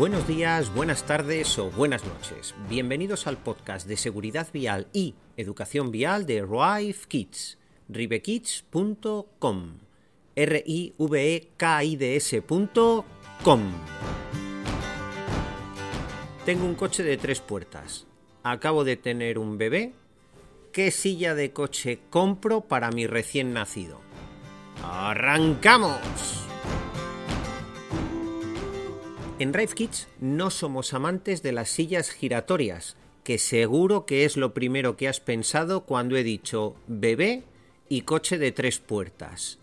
[0.00, 2.54] Buenos días, buenas tardes o buenas noches.
[2.70, 7.58] Bienvenidos al podcast de seguridad vial y educación vial de Rive Kids,
[7.90, 9.74] rivekids.com.
[10.34, 13.60] r i v e k i d s.com.
[16.46, 18.06] Tengo un coche de tres puertas.
[18.42, 19.92] Acabo de tener un bebé.
[20.72, 24.00] ¿Qué silla de coche compro para mi recién nacido?
[24.82, 26.49] ¡Arrancamos!
[29.40, 34.52] En Drive Kids no somos amantes de las sillas giratorias, que seguro que es lo
[34.52, 37.44] primero que has pensado cuando he dicho bebé
[37.88, 39.58] y coche de tres puertas.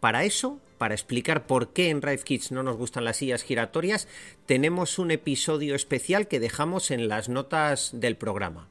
[0.00, 4.08] Para eso para explicar por qué en Drive Kids no nos gustan las sillas giratorias,
[4.46, 8.68] tenemos un episodio especial que dejamos en las notas del programa.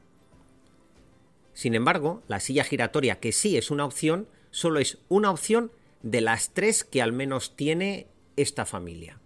[1.52, 5.70] Sin embargo, la silla giratoria, que sí es una opción, solo es una opción
[6.02, 9.20] de las tres que al menos tiene esta familia.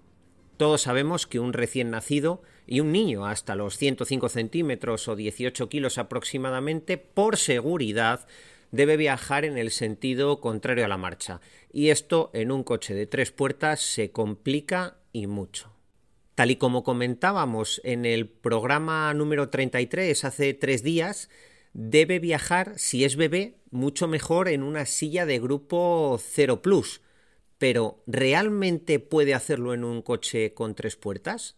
[0.59, 5.69] Todos sabemos que un recién nacido y un niño hasta los 105 centímetros o 18
[5.69, 8.27] kilos aproximadamente, por seguridad,
[8.73, 11.41] debe viajar en el sentido contrario a la marcha,
[11.73, 15.73] y esto en un coche de tres puertas se complica y mucho.
[16.35, 21.31] Tal y como comentábamos en el programa número 33 hace tres días,
[21.73, 27.01] debe viajar, si es bebé, mucho mejor en una silla de grupo 0 Plus.
[27.59, 31.57] Pero ¿realmente puede hacerlo en un coche con tres puertas?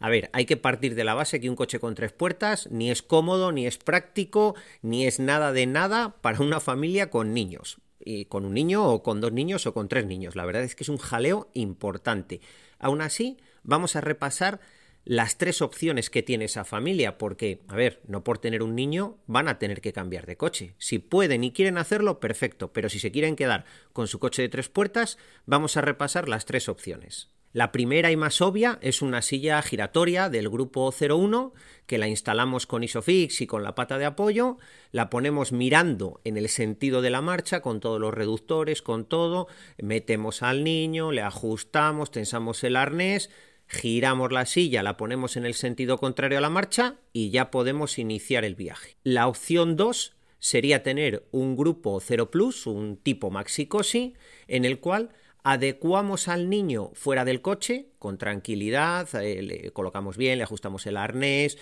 [0.00, 2.90] A ver, hay que partir de la base que un coche con tres puertas ni
[2.90, 7.78] es cómodo, ni es práctico, ni es nada de nada para una familia con niños.
[8.02, 10.34] Y con un niño o con dos niños o con tres niños.
[10.34, 12.40] La verdad es que es un jaleo importante.
[12.78, 14.60] Aún así, vamos a repasar
[15.04, 19.18] las tres opciones que tiene esa familia, porque, a ver, no por tener un niño
[19.26, 20.74] van a tener que cambiar de coche.
[20.78, 24.48] Si pueden y quieren hacerlo, perfecto, pero si se quieren quedar con su coche de
[24.48, 27.30] tres puertas, vamos a repasar las tres opciones.
[27.52, 31.52] La primera y más obvia es una silla giratoria del grupo 01
[31.86, 34.58] que la instalamos con Isofix y con la pata de apoyo,
[34.92, 39.48] la ponemos mirando en el sentido de la marcha con todos los reductores, con todo,
[39.78, 43.30] metemos al niño, le ajustamos, tensamos el arnés,
[43.70, 47.98] giramos la silla, la ponemos en el sentido contrario a la marcha y ya podemos
[47.98, 48.96] iniciar el viaje.
[49.04, 54.14] La opción 2 sería tener un grupo 0 Plus, un tipo Maxi Cosi,
[54.48, 55.10] en el cual
[55.44, 60.96] adecuamos al niño fuera del coche con tranquilidad, eh, le colocamos bien, le ajustamos el
[60.96, 61.56] arnés,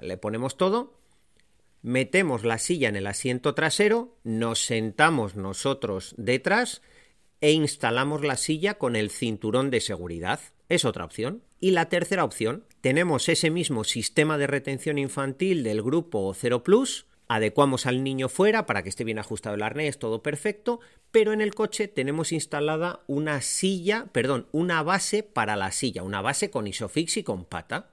[0.00, 0.98] le ponemos todo,
[1.80, 6.82] metemos la silla en el asiento trasero, nos sentamos nosotros detrás
[7.40, 10.40] e instalamos la silla con el cinturón de seguridad.
[10.68, 11.42] Es otra opción.
[11.62, 17.06] Y la tercera opción, tenemos ese mismo sistema de retención infantil del grupo 0 Plus,
[17.28, 20.80] adecuamos al niño fuera para que esté bien ajustado el arnés, todo perfecto,
[21.12, 26.20] pero en el coche tenemos instalada una silla, perdón, una base para la silla, una
[26.20, 27.92] base con isofix y con pata.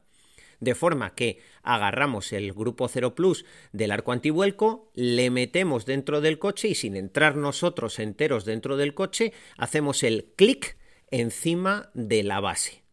[0.60, 6.40] De forma que agarramos el grupo 0 Plus del arco antivuelco, le metemos dentro del
[6.40, 10.76] coche y sin entrar nosotros enteros dentro del coche, hacemos el clic
[11.12, 12.89] encima de la base.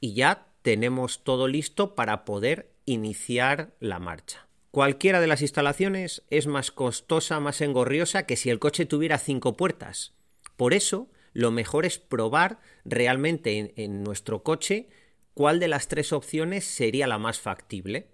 [0.00, 4.46] Y ya tenemos todo listo para poder iniciar la marcha.
[4.70, 9.56] Cualquiera de las instalaciones es más costosa, más engorriosa que si el coche tuviera cinco
[9.56, 10.12] puertas.
[10.56, 14.88] Por eso, lo mejor es probar realmente en, nuestro coche
[15.34, 18.08] cuál de las tres opciones sería la más factible.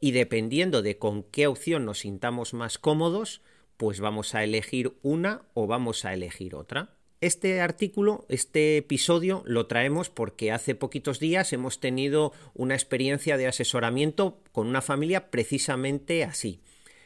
[0.00, 3.42] Y dependiendo de con qué opción nos sintamos más cómodos,
[3.76, 6.97] pues vamos a elegir una o vamos a elegir otra.
[7.20, 13.48] Este artículo, este episodio, lo traemos porque hace poquitos días hemos tenido una experiencia de
[13.48, 16.60] asesoramiento con una familia precisamente así.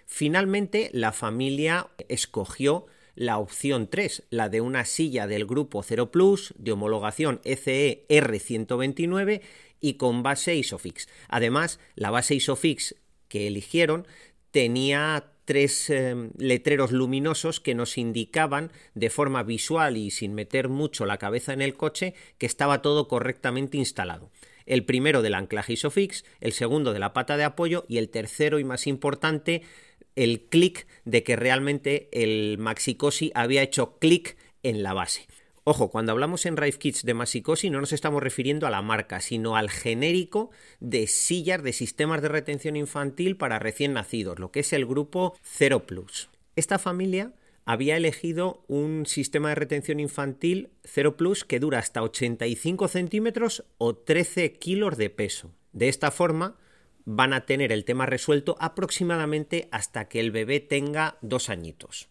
[0.04, 6.52] Finalmente, la familia escogió la opción 3, la de una silla del grupo 0 Plus
[6.58, 9.40] de homologación ECE R129
[9.80, 11.08] y con base Isofix.
[11.28, 12.96] Además, la base Isofix
[13.28, 14.06] que eligieron
[14.50, 21.06] tenía tres em, letreros luminosos que nos indicaban de forma visual y sin meter mucho
[21.06, 24.30] la cabeza en el coche que estaba todo correctamente instalado.
[24.66, 28.58] El primero del anclaje ISOFIX, el segundo de la pata de apoyo y el tercero
[28.58, 29.62] y más importante
[30.14, 35.26] el clic de que realmente el Maxicosi había hecho clic en la base.
[35.64, 39.20] Ojo, cuando hablamos en Rive Kids de Masicosi no nos estamos refiriendo a la marca,
[39.20, 40.50] sino al genérico
[40.80, 45.36] de sillas de sistemas de retención infantil para recién nacidos, lo que es el grupo
[45.44, 46.30] Zero Plus.
[46.56, 47.32] Esta familia
[47.64, 53.94] había elegido un sistema de retención infantil Zero Plus que dura hasta 85 centímetros o
[53.94, 55.54] 13 kilos de peso.
[55.72, 56.56] De esta forma
[57.04, 62.08] van a tener el tema resuelto aproximadamente hasta que el bebé tenga dos añitos.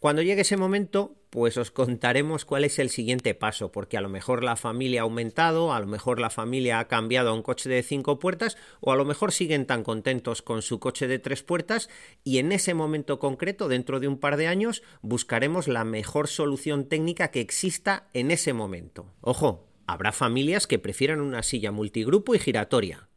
[0.00, 4.08] Cuando llegue ese momento, pues os contaremos cuál es el siguiente paso, porque a lo
[4.08, 7.68] mejor la familia ha aumentado, a lo mejor la familia ha cambiado a un coche
[7.68, 11.42] de cinco puertas, o a lo mejor siguen tan contentos con su coche de tres
[11.42, 11.88] puertas,
[12.24, 16.88] y en ese momento concreto, dentro de un par de años, buscaremos la mejor solución
[16.88, 19.12] técnica que exista en ese momento.
[19.20, 23.08] Ojo, habrá familias que prefieran una silla multigrupo y giratoria.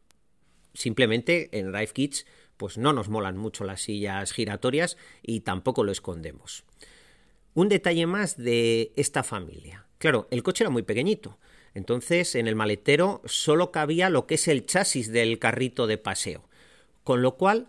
[0.74, 2.26] Simplemente en Drive Kids
[2.56, 6.64] pues no nos molan mucho las sillas giratorias y tampoco lo escondemos.
[7.54, 9.86] Un detalle más de esta familia.
[9.98, 11.38] Claro, el coche era muy pequeñito,
[11.74, 16.48] entonces en el maletero solo cabía lo que es el chasis del carrito de paseo,
[17.04, 17.68] con lo cual